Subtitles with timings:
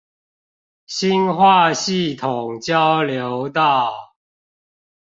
[0.87, 4.15] 新化系統交流道